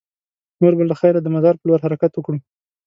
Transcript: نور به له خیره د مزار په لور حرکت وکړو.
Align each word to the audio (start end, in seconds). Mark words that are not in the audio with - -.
نور 0.61 0.73
به 0.77 0.83
له 0.89 0.95
خیره 0.99 1.19
د 1.21 1.27
مزار 1.35 1.55
په 1.59 1.65
لور 1.67 1.79
حرکت 1.85 2.11
وکړو. 2.13 2.39